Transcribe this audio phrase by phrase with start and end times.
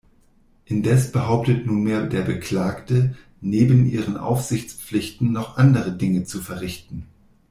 [0.65, 7.05] Indes behauptet nunmehr der Beklagte, neben ihren Aufsichtspflichten noch andere Dinge zu verrichten.